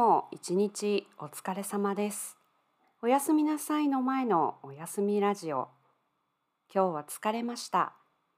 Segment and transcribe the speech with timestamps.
[0.00, 2.38] も一日お疲れ様です。
[3.02, 5.68] おやすみなさいの前のおやすみラジオ。
[6.74, 7.92] 今日は疲れました。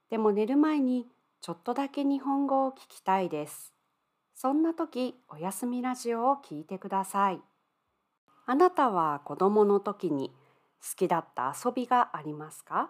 [0.09, 1.07] でも寝る前に
[1.39, 3.73] ちょっとだけ日本語を聞きたいです。
[4.35, 7.39] そんな時、おやすみラジオを聞いてください。
[8.45, 10.33] あなたは子供の時に
[10.81, 12.89] 好きだった遊びがありますか？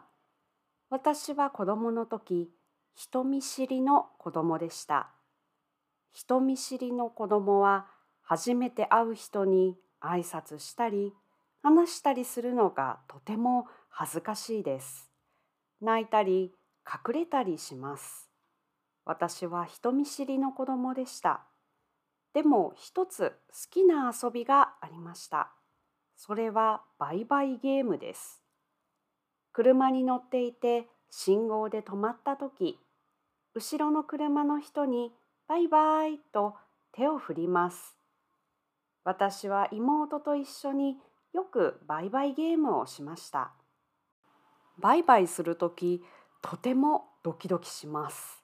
[0.89, 2.49] 私は子供の時、
[2.95, 5.11] 人見知りの子供でした。
[6.11, 7.85] 人見知りの子供は
[8.23, 11.13] 初めて会う人に挨拶したり
[11.61, 15.09] 話したりするのがとても恥ずかしいです。
[15.81, 16.51] 泣いたり
[16.85, 18.29] 隠れたりします。
[19.05, 21.41] 私は人見知りの子供でした。
[22.33, 25.51] でも一つ好きな遊びがありました。
[26.15, 28.41] それは売買ゲームです。
[29.51, 32.79] 車に乗っていて信号で止まった時、
[33.53, 35.11] 後ろの車の人に
[35.47, 36.55] バイバイと
[36.91, 37.95] 手を振ります。
[39.03, 40.97] 私は妹と一緒に
[41.33, 43.51] よく売買ゲームをしました。
[44.79, 46.03] 売買するとき、
[46.41, 48.43] とてもドキドキします。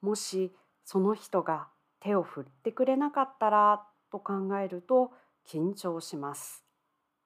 [0.00, 0.54] もし
[0.84, 1.68] その人が
[2.00, 5.12] 手を振ってくれなかったらと考えると
[5.46, 6.64] 緊張します。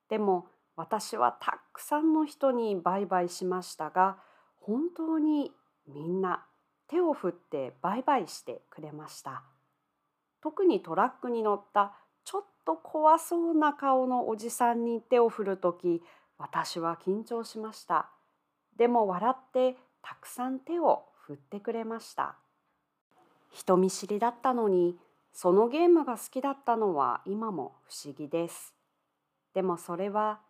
[0.09, 4.19] でも私はたくさんの人に売買しましたが、
[4.61, 5.53] 本当に
[5.87, 6.45] みんな
[6.89, 9.43] 手を振って売買してくれました。
[10.43, 11.95] 特にトラックに乗った
[12.25, 16.03] ちょっと怖そうな顔のおじさんに手を振るとき、
[16.37, 18.11] 私は緊張しました。
[18.77, 22.37] でも笑ってたくさん手を振ってくれました。
[23.53, 24.99] 人見知りだったのに、
[25.33, 28.75] そのゲームが好きだったのは今も不思議です。
[29.55, 30.41] でもそれは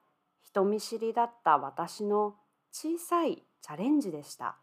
[0.43, 2.37] 人見知りだった私の
[2.73, 4.57] 小さいチャレンジでした。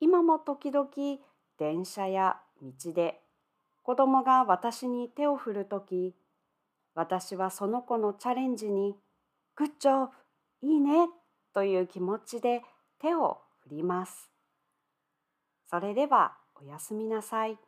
[0.00, 0.88] 今も時々
[1.58, 3.20] 電車や道で
[3.82, 6.14] 子供が私に手を振るとき、
[6.96, 8.98] 私はその子のチャレンジに
[9.54, 10.12] 「グッジョブ
[10.62, 11.08] いいね」
[11.52, 12.64] という気持ちで
[12.98, 14.32] 手を振ります。
[15.66, 17.58] それではおやすみなさい。